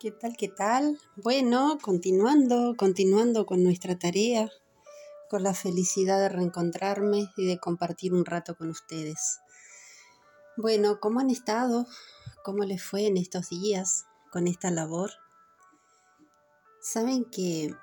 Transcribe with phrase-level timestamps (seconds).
[0.00, 0.36] ¿Qué tal?
[0.36, 1.00] ¿Qué tal?
[1.16, 4.48] Bueno, continuando, continuando con nuestra tarea,
[5.28, 9.40] con la felicidad de reencontrarme y de compartir un rato con ustedes.
[10.56, 11.84] Bueno, ¿cómo han estado?
[12.44, 15.10] ¿Cómo les fue en estos días con esta labor?
[16.80, 17.74] Saben que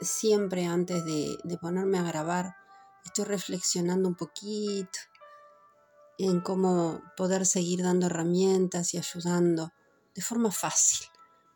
[0.00, 2.54] siempre antes de, de ponerme a grabar
[3.04, 4.98] estoy reflexionando un poquito
[6.16, 9.70] en cómo poder seguir dando herramientas y ayudando
[10.14, 11.06] de forma fácil.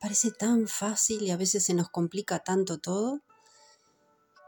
[0.00, 3.22] Parece tan fácil y a veces se nos complica tanto todo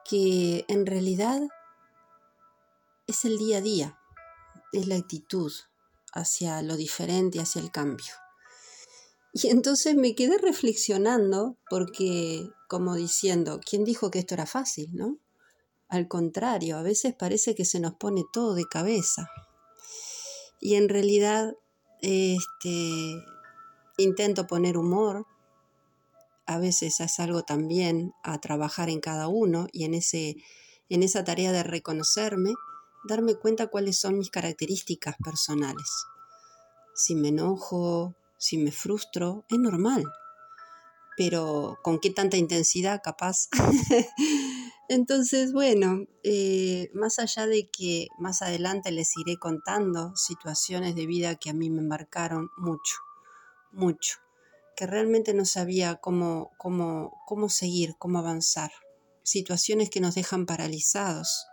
[0.05, 1.41] que en realidad
[3.07, 3.99] es el día a día,
[4.73, 5.53] es la actitud
[6.13, 8.13] hacia lo diferente, hacia el cambio.
[9.33, 15.19] Y entonces me quedé reflexionando porque, como diciendo, ¿quién dijo que esto era fácil, no?
[15.89, 19.29] Al contrario, a veces parece que se nos pone todo de cabeza.
[20.61, 21.55] Y en realidad,
[22.01, 23.25] este,
[24.03, 25.27] intento poner humor.
[26.47, 30.37] A veces es algo también a trabajar en cada uno y en, ese,
[30.89, 32.53] en esa tarea de reconocerme,
[33.09, 35.89] darme cuenta cuáles son mis características personales.
[36.95, 40.05] Si me enojo, si me frustro, es normal.
[41.17, 43.49] Pero con qué tanta intensidad capaz
[44.91, 51.37] Entonces, bueno, eh, más allá de que más adelante les iré contando situaciones de vida
[51.37, 52.97] que a mí me marcaron mucho,
[53.73, 54.19] mucho,
[54.77, 58.73] que realmente no sabía cómo, cómo, cómo seguir, cómo avanzar,
[59.23, 61.47] situaciones que nos dejan paralizados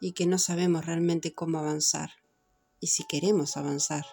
[0.00, 2.10] y que no sabemos realmente cómo avanzar
[2.80, 4.04] y si queremos avanzar.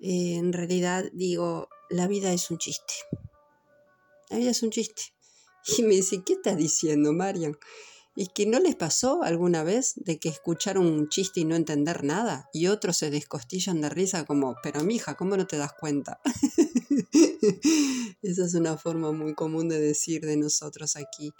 [0.00, 2.94] Eh, en realidad digo, la vida es un chiste.
[4.30, 5.02] La vida es un chiste
[5.78, 7.58] y me dice, ¿qué estás diciendo, Marian?
[8.16, 12.02] ¿Y que no les pasó alguna vez de que escucharon un chiste y no entender
[12.02, 12.48] nada?
[12.52, 16.20] Y otros se descostillan de risa como, pero mija, ¿cómo no te das cuenta?
[18.22, 21.32] Esa es una forma muy común de decir de nosotros aquí.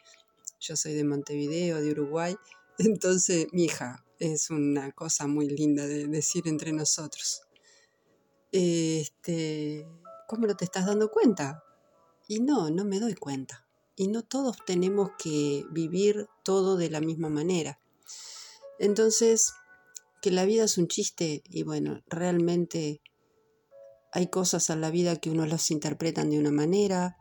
[0.61, 2.37] Yo soy de Montevideo, de Uruguay.
[2.79, 7.43] Entonces, mija, es una cosa muy linda de decir entre nosotros.
[8.53, 9.89] Este,
[10.29, 11.65] ¿Cómo no te estás dando cuenta?
[12.29, 13.67] Y no, no me doy cuenta
[14.01, 17.79] y no todos tenemos que vivir todo de la misma manera.
[18.79, 19.53] Entonces,
[20.23, 23.03] que la vida es un chiste y bueno, realmente
[24.11, 27.19] hay cosas en la vida que unos las interpretan de una manera,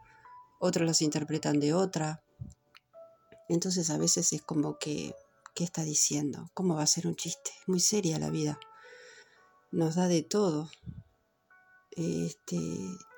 [0.61, 2.23] otros las interpretan de otra.
[3.49, 5.13] Entonces a veces es como que,
[5.55, 6.49] ¿qué está diciendo?
[6.53, 7.51] ¿Cómo va a ser un chiste?
[7.67, 8.57] Muy seria la vida.
[9.73, 10.69] Nos da de todo.
[11.91, 12.55] Este,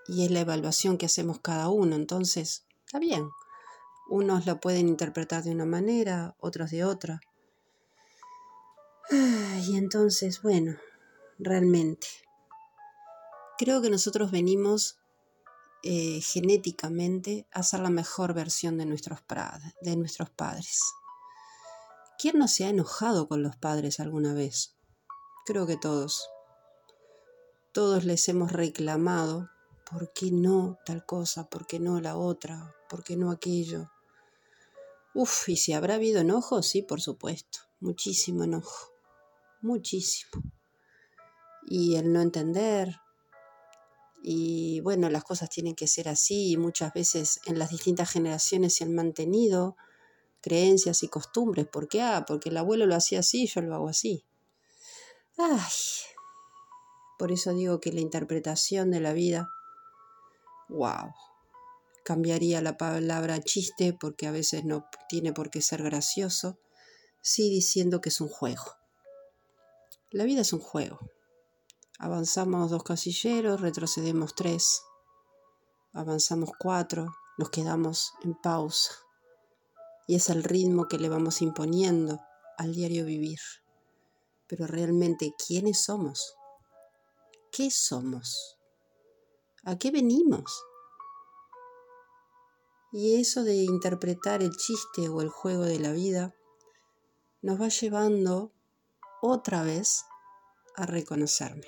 [0.08, 1.96] y es la evaluación que hacemos cada uno.
[1.96, 3.30] Entonces, está bien.
[4.12, 7.22] Unos lo pueden interpretar de una manera, otros de otra.
[9.10, 10.76] Y entonces, bueno,
[11.40, 12.08] realmente,
[13.58, 15.00] creo que nosotros venimos
[15.84, 19.20] eh, genéticamente a ser la mejor versión de nuestros,
[19.80, 20.82] de nuestros padres.
[22.20, 24.76] ¿Quién no se ha enojado con los padres alguna vez?
[25.46, 26.30] Creo que todos.
[27.72, 29.50] Todos les hemos reclamado
[29.90, 33.90] por qué no tal cosa, por qué no la otra, por qué no aquello.
[35.14, 36.64] Uf, ¿y si habrá habido enojo?
[36.64, 37.60] Sí, por supuesto.
[37.80, 38.94] Muchísimo enojo.
[39.62, 40.32] Muchísimo.
[41.68, 43.00] Y el no entender.
[44.24, 48.76] Y bueno, las cosas tienen que ser así y muchas veces en las distintas generaciones
[48.76, 49.76] se han mantenido
[50.42, 51.68] creencias y costumbres.
[51.68, 52.02] ¿Por qué?
[52.02, 54.26] Ah, porque el abuelo lo hacía así, yo lo hago así.
[55.38, 55.72] Ay,
[57.18, 59.50] por eso digo que la interpretación de la vida,
[60.70, 61.14] wow,
[62.04, 66.60] cambiaría la palabra chiste porque a veces no tiene por qué ser gracioso,
[67.22, 68.64] sí diciendo que es un juego.
[70.10, 71.00] La vida es un juego.
[72.00, 74.82] Avanzamos dos casilleros, retrocedemos tres,
[75.94, 78.94] avanzamos cuatro, nos quedamos en pausa.
[80.08, 82.20] Y es el ritmo que le vamos imponiendo
[82.58, 83.40] al diario vivir.
[84.48, 86.36] Pero realmente, ¿quiénes somos?
[87.52, 88.58] ¿Qué somos?
[89.64, 90.64] ¿A qué venimos?
[92.92, 96.36] Y eso de interpretar el chiste o el juego de la vida
[97.42, 98.52] nos va llevando
[99.22, 100.04] otra vez
[100.76, 101.68] a reconocerme,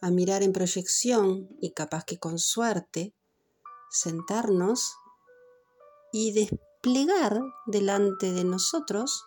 [0.00, 3.14] a mirar en proyección y capaz que con suerte
[3.90, 4.94] sentarnos
[6.12, 9.24] y desplegar delante de nosotros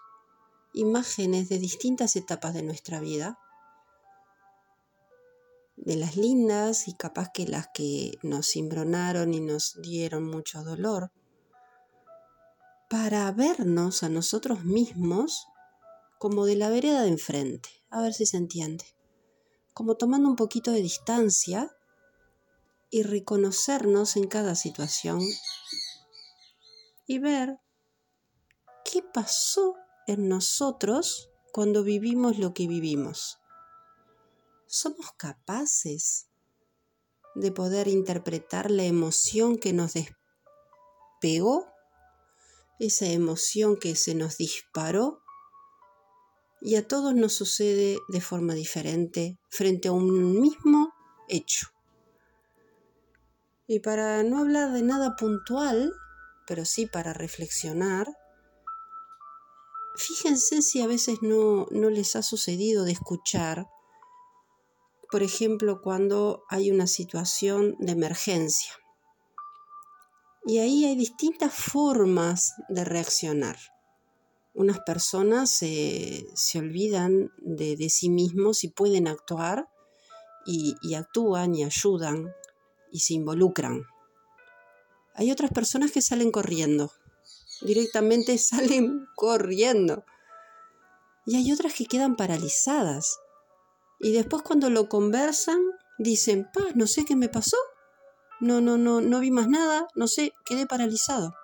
[0.73, 3.37] imágenes de distintas etapas de nuestra vida
[5.81, 11.11] de las lindas y capaz que las que nos cimbronaron y nos dieron mucho dolor,
[12.89, 15.47] para vernos a nosotros mismos
[16.17, 18.85] como de la vereda de enfrente, a ver si se entiende,
[19.73, 21.71] como tomando un poquito de distancia
[22.89, 25.21] y reconocernos en cada situación
[27.07, 27.59] y ver
[28.83, 29.75] qué pasó
[30.07, 33.39] en nosotros cuando vivimos lo que vivimos.
[34.71, 36.27] ¿Somos capaces
[37.33, 41.65] de poder interpretar la emoción que nos despegó?
[42.77, 45.23] Esa emoción que se nos disparó
[46.61, 50.93] y a todos nos sucede de forma diferente frente a un mismo
[51.27, 51.69] hecho.
[53.65, 55.91] Y para no hablar de nada puntual,
[56.45, 58.07] pero sí para reflexionar,
[59.95, 63.65] fíjense si a veces no, no les ha sucedido de escuchar,
[65.11, 68.71] por ejemplo, cuando hay una situación de emergencia.
[70.45, 73.57] Y ahí hay distintas formas de reaccionar
[74.59, 79.69] unas personas se olvidan de, sí mismos y pueden actuar
[80.45, 82.33] y, y actúan y ayudan
[82.91, 83.83] y se involucran.
[85.13, 86.91] Hay otras personas que salen corriendo,
[87.61, 90.03] directamente salen corriendo.
[91.25, 93.17] Y hay otras que quedan paralizadas.
[93.99, 95.59] Y después cuando lo conversan,
[95.97, 97.57] dicen, paz, no sé qué me pasó.
[98.39, 101.35] No, no, no, no vi más nada, no sé, quedé paralizado.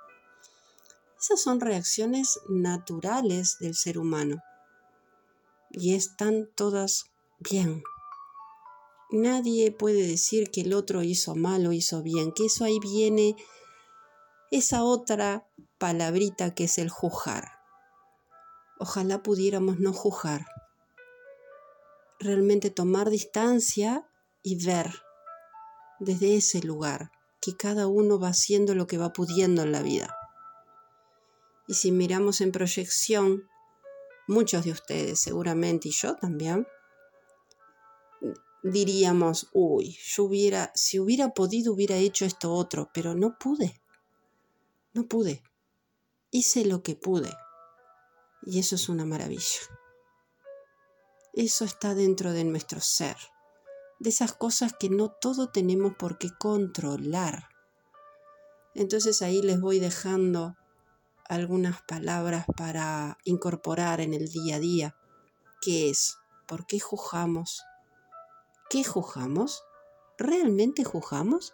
[1.20, 4.42] Esas son reacciones naturales del ser humano
[5.72, 7.84] y están todas bien.
[9.12, 13.36] Nadie puede decir que el otro hizo mal o hizo bien, que eso ahí viene
[14.52, 15.48] esa otra
[15.78, 17.60] palabrita que es el juzgar.
[18.80, 20.46] Ojalá pudiéramos no juzgar,
[22.20, 24.08] realmente tomar distancia
[24.42, 24.94] y ver
[26.00, 30.16] desde ese lugar que cada uno va haciendo lo que va pudiendo en la vida.
[31.68, 33.48] Y si miramos en proyección,
[34.28, 36.68] muchos de ustedes seguramente y yo también,
[38.64, 43.80] diríamos, uy, yo hubiera, si hubiera podido, hubiera hecho esto otro, pero no pude.
[44.94, 45.44] No pude.
[46.32, 47.32] Hice lo que pude.
[48.44, 49.60] Y eso es una maravilla.
[51.36, 53.18] Eso está dentro de nuestro ser.
[54.00, 57.50] De esas cosas que no todo tenemos por qué controlar.
[58.74, 60.56] Entonces ahí les voy dejando
[61.28, 64.96] algunas palabras para incorporar en el día a día.
[65.62, 66.18] ¿Qué es?
[66.48, 67.64] ¿Por qué juzgamos?
[68.70, 69.62] ¿Qué juzgamos?
[70.18, 71.54] ¿Realmente juzgamos?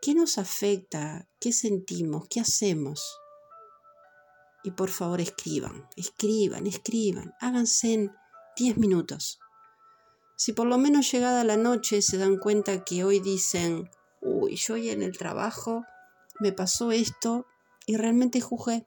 [0.00, 1.28] ¿Qué nos afecta?
[1.38, 2.28] ¿Qué sentimos?
[2.30, 3.18] ¿Qué hacemos?
[4.66, 8.12] Y por favor escriban, escriban, escriban, háganse en
[8.56, 9.38] 10 minutos.
[10.36, 13.88] Si por lo menos llegada la noche se dan cuenta que hoy dicen,
[14.20, 15.84] uy, yo hoy en el trabajo
[16.40, 17.46] me pasó esto
[17.86, 18.84] y realmente juzgué.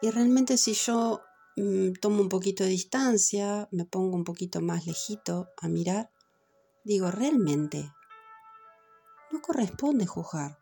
[0.00, 1.20] Y realmente si yo
[1.56, 6.10] mm, tomo un poquito de distancia, me pongo un poquito más lejito a mirar,
[6.82, 7.92] digo, realmente
[9.30, 10.58] no corresponde juzgar,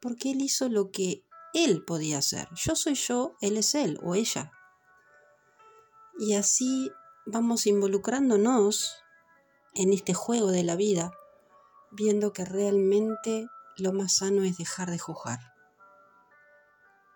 [0.00, 1.24] porque él hizo lo que
[1.54, 2.48] él podía hacer.
[2.54, 4.52] Yo soy yo, él es él o ella.
[6.18, 6.90] Y así
[7.26, 8.94] vamos involucrándonos
[9.74, 11.12] en este juego de la vida,
[11.90, 15.50] viendo que realmente lo más sano es dejar de juzgar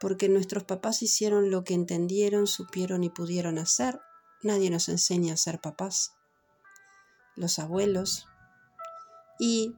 [0.05, 4.03] porque nuestros papás hicieron lo que entendieron, supieron y pudieron hacer.
[4.43, 6.13] Nadie nos enseña a ser papás.
[7.37, 8.27] Los abuelos.
[9.39, 9.75] Y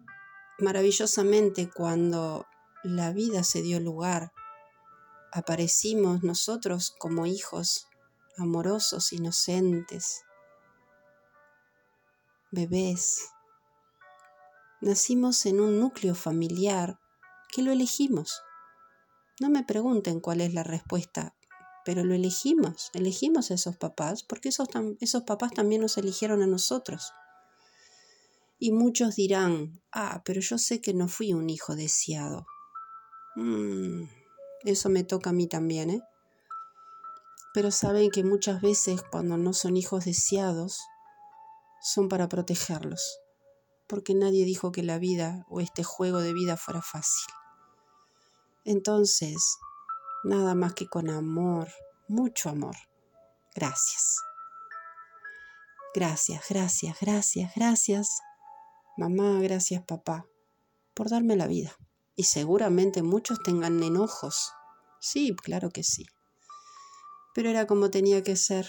[0.58, 2.44] maravillosamente cuando
[2.82, 4.32] la vida se dio lugar,
[5.36, 7.86] aparecimos nosotros como hijos
[8.36, 10.22] amorosos, inocentes,
[12.50, 13.30] bebés.
[14.80, 16.98] Nacimos en un núcleo familiar
[17.52, 18.42] que lo elegimos
[19.38, 21.36] no me pregunten cuál es la respuesta,
[21.84, 24.68] pero lo elegimos, elegimos a esos papás, porque esos,
[25.00, 27.12] esos papás también nos eligieron a nosotros.
[28.58, 32.46] Y muchos dirán, ah, pero yo sé que no fui un hijo deseado.
[33.34, 34.04] Mm,
[34.66, 36.02] eso me toca a mí también, ¿eh?
[37.54, 40.80] Pero saben que muchas veces cuando no son hijos deseados,
[41.80, 43.20] son para protegerlos,
[43.86, 47.32] porque nadie dijo que la vida o este juego de vida fuera fácil.
[48.64, 49.58] Entonces,
[50.24, 51.68] nada más que con amor,
[52.08, 52.76] mucho amor.
[53.54, 54.18] Gracias.
[55.94, 58.20] Gracias, gracias, gracias, gracias.
[58.98, 60.26] Mamá, gracias papá,
[60.92, 61.76] por darme la vida.
[62.16, 64.52] Y seguramente muchos tengan enojos.
[65.08, 66.04] Sí, claro que sí.
[67.32, 68.66] Pero era como tenía que ser.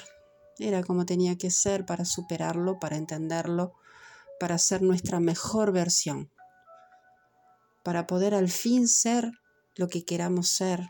[0.60, 3.74] Era como tenía que ser para superarlo, para entenderlo,
[4.40, 6.32] para ser nuestra mejor versión.
[7.84, 9.32] Para poder al fin ser
[9.78, 10.88] lo que queramos ser,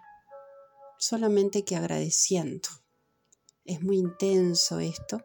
[0.97, 2.67] solamente que agradeciendo.
[3.63, 5.23] Es muy intenso esto.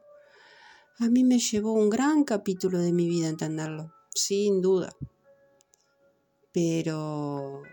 [1.00, 3.92] A mí me llevó un gran capítulo de mi vida entenderlo.
[4.14, 4.94] sin duda.
[6.52, 7.64] Pero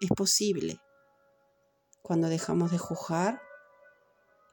[0.00, 0.80] es posible
[2.02, 3.40] cuando dejamos de juzgar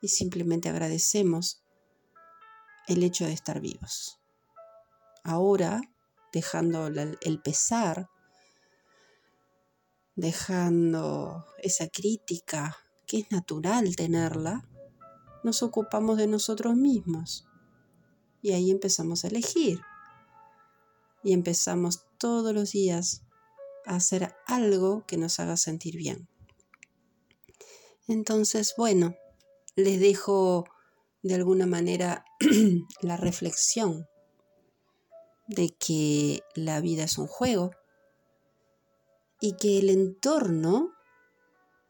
[0.02, 1.64] y simplemente agradecemos
[2.88, 4.20] el hecho de estar vivos.
[5.24, 5.82] Ahora,
[6.32, 8.10] dejando el pesar,
[10.16, 14.64] dejando esa crítica, que es natural tenerla,
[15.44, 17.48] nos ocupamos de nosotros mismos.
[18.42, 19.82] Y ahí empezamos a elegir.
[21.24, 23.24] Y empezamos todos los días
[23.86, 26.29] a hacer algo que nos haga sentir bien.
[28.10, 29.16] Entonces, bueno,
[29.76, 30.66] les dejo
[31.22, 32.26] de alguna manera
[33.04, 34.08] la reflexión
[35.48, 37.70] de que la vida es un juego
[39.40, 40.92] y que el entorno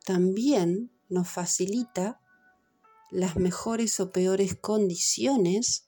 [0.03, 2.19] también nos facilita
[3.11, 5.87] las mejores o peores condiciones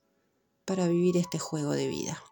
[0.63, 2.23] para vivir este juego de vida.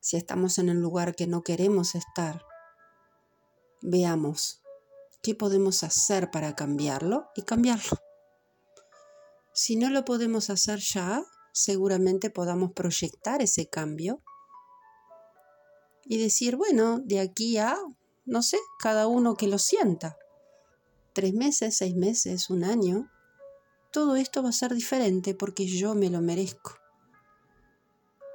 [0.00, 2.44] Si estamos en el lugar que no queremos estar,
[3.80, 4.59] veamos
[5.22, 7.98] qué podemos hacer para cambiarlo y cambiarlo.
[9.52, 14.22] Si no lo podemos hacer ya, seguramente podamos proyectar ese cambio
[16.04, 17.76] y decir, bueno, de aquí a,
[18.24, 20.16] no sé, cada uno que lo sienta.
[21.12, 23.10] Tres meses, seis meses, un año.
[23.92, 26.76] Todo esto va a ser diferente porque yo me lo merezco.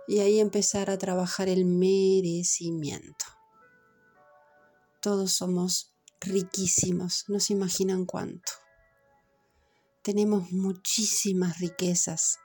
[0.08, 3.26] Y ahí empezar a trabajar el merecimiento.
[5.02, 8.52] Todos somos riquísimos, no se imaginan cuánto.
[10.02, 12.40] Tenemos muchísimas riquezas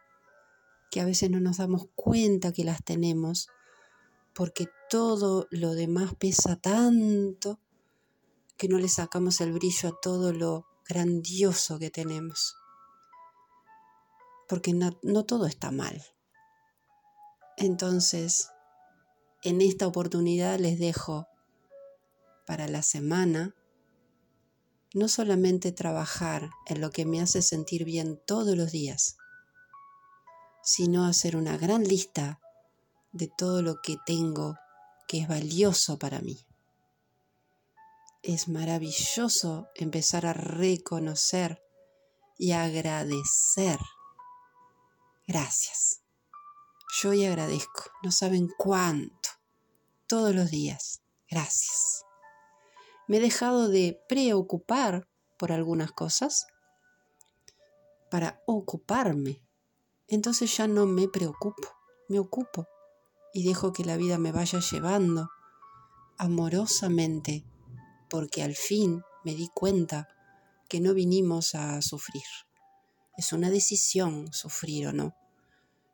[0.91, 3.49] que a veces no nos damos cuenta que las tenemos
[4.35, 7.61] porque todo lo demás pesa tanto
[8.57, 12.57] que no le sacamos el brillo a todo lo grandioso que tenemos.
[14.49, 16.03] Porque no, no todo está mal.
[17.57, 18.51] Entonces,
[19.43, 21.29] en esta oportunidad les dejo
[22.47, 23.55] para la semana
[24.95, 29.17] no solamente trabajar en lo que me hace sentir bien todos los días,
[30.63, 32.41] sino hacer una gran lista
[33.13, 34.57] de todo lo que tengo
[35.07, 36.47] que es valioso para mí.
[38.23, 41.63] Es maravilloso empezar a reconocer
[42.37, 43.79] y agradecer.
[45.27, 46.03] Gracias.
[47.01, 49.31] Yo hoy agradezco, no saben cuánto,
[50.07, 51.01] todos los días.
[51.29, 52.05] Gracias.
[53.11, 56.47] Me he dejado de preocupar por algunas cosas
[58.09, 59.43] para ocuparme.
[60.07, 61.75] Entonces ya no me preocupo,
[62.09, 62.69] me ocupo
[63.35, 65.29] y dejo que la vida me vaya llevando
[66.19, 67.45] amorosamente,
[68.09, 70.07] porque al fin me di cuenta
[70.69, 72.23] que no vinimos a sufrir.
[73.17, 75.17] Es una decisión sufrir o no.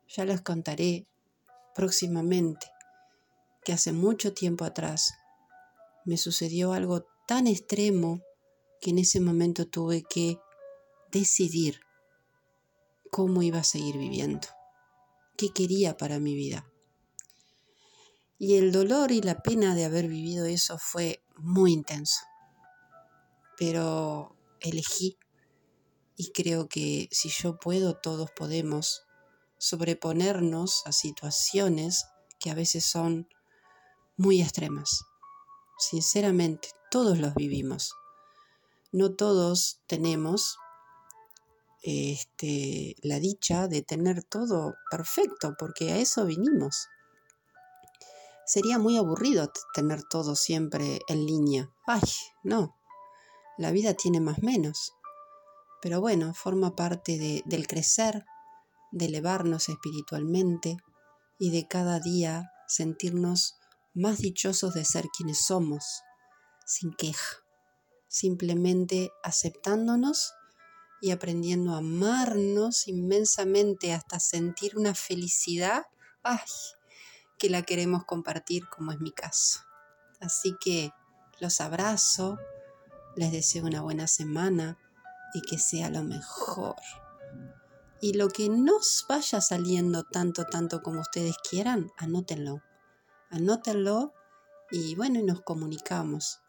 [0.07, 1.07] Ya les contaré
[1.73, 2.67] próximamente
[3.63, 5.15] que hace mucho tiempo atrás
[6.07, 8.21] me sucedió algo tan extremo
[8.79, 10.39] que en ese momento tuve que
[11.11, 11.81] decidir
[13.11, 14.47] cómo iba a seguir viviendo,
[15.35, 16.71] qué quería para mi vida.
[18.39, 22.21] Y el dolor y la pena de haber vivido eso fue muy intenso.
[23.57, 25.17] Pero elegí
[26.15, 29.03] y creo que si yo puedo, todos podemos
[29.57, 32.05] sobreponernos a situaciones
[32.39, 33.27] que a veces son
[34.15, 35.03] muy extremas.
[35.77, 37.93] Sinceramente, todos los vivimos.
[38.91, 40.57] No todos tenemos
[41.83, 46.87] este, la dicha de tener todo perfecto, porque a eso vinimos
[48.47, 51.69] sería muy aburrido tener todo siempre en línea.
[51.85, 52.01] Ay,
[52.43, 52.77] no.
[53.57, 54.93] La vida tiene más menos.
[55.81, 58.25] Pero bueno, forma parte del crecer,
[58.91, 60.77] de elevarnos espiritualmente
[61.37, 63.57] y de cada día sentirnos
[63.97, 66.03] más dichosos de ser quienes somos,
[66.65, 67.37] sin queja,
[68.07, 70.33] simplemente aceptándonos
[71.01, 75.85] y aprendiendo a amarnos inmensamente hasta sentir una felicidad,
[76.23, 76.39] ay,
[77.37, 79.61] que la queremos compartir como es mi caso.
[80.19, 80.91] Así que
[81.39, 82.37] los abrazo,
[83.15, 84.77] les deseo una buena semana
[85.33, 86.75] y que sea lo mejor.
[88.01, 92.61] Y lo que nos vaya saliendo tanto, tanto como ustedes quieran, anótenlo.
[93.29, 94.13] Anótenlo
[94.71, 96.39] y bueno, y nos comunicamos.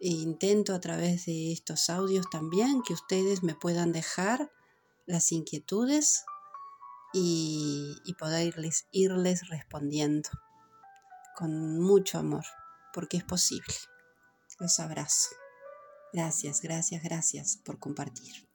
[0.00, 4.50] E intento a través de estos audios también que ustedes me puedan dejar
[5.06, 6.24] las inquietudes
[7.12, 10.28] y, y poderles irles respondiendo
[11.36, 12.44] con mucho amor,
[12.92, 13.74] porque es posible.
[14.58, 15.30] Los abrazo.
[16.12, 18.51] Gracias, gracias, gracias por compartir.